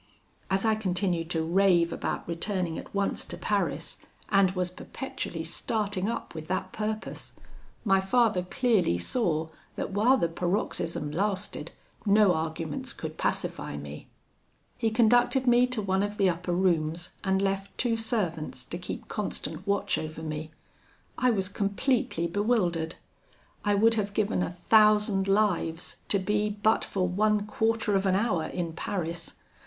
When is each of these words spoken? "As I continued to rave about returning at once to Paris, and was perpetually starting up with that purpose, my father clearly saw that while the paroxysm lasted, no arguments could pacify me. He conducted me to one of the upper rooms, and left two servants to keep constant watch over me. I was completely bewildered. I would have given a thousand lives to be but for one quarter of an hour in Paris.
"As 0.49 0.65
I 0.65 0.73
continued 0.73 1.29
to 1.29 1.43
rave 1.43 1.93
about 1.93 2.27
returning 2.27 2.79
at 2.79 2.91
once 2.91 3.23
to 3.25 3.37
Paris, 3.37 3.99
and 4.29 4.49
was 4.55 4.71
perpetually 4.71 5.43
starting 5.43 6.09
up 6.09 6.33
with 6.33 6.47
that 6.47 6.71
purpose, 6.71 7.33
my 7.85 7.99
father 8.01 8.41
clearly 8.41 8.97
saw 8.97 9.49
that 9.75 9.91
while 9.91 10.17
the 10.17 10.27
paroxysm 10.27 11.11
lasted, 11.11 11.69
no 12.03 12.33
arguments 12.33 12.93
could 12.93 13.19
pacify 13.19 13.77
me. 13.77 14.07
He 14.75 14.89
conducted 14.89 15.45
me 15.45 15.67
to 15.67 15.83
one 15.83 16.01
of 16.01 16.17
the 16.17 16.29
upper 16.31 16.51
rooms, 16.53 17.11
and 17.23 17.39
left 17.39 17.77
two 17.77 17.95
servants 17.95 18.65
to 18.65 18.79
keep 18.79 19.07
constant 19.07 19.67
watch 19.67 19.99
over 19.99 20.23
me. 20.23 20.49
I 21.15 21.29
was 21.29 21.47
completely 21.47 22.25
bewildered. 22.25 22.95
I 23.63 23.75
would 23.75 23.93
have 23.93 24.15
given 24.15 24.41
a 24.41 24.49
thousand 24.49 25.27
lives 25.27 25.97
to 26.07 26.17
be 26.17 26.49
but 26.63 26.83
for 26.83 27.07
one 27.07 27.45
quarter 27.45 27.95
of 27.95 28.07
an 28.07 28.15
hour 28.15 28.45
in 28.45 28.73
Paris. 28.73 29.35